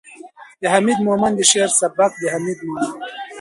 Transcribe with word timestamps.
،د 0.61 0.63
حميد 0.73 0.97
مومند 1.05 1.35
د 1.37 1.41
شعر 1.51 1.69
سبک 1.79 2.11
،د 2.21 2.23
حميد 2.33 2.59
مومند 2.65 2.95